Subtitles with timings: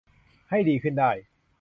[0.49, 1.11] ให้ดีขึ้นได้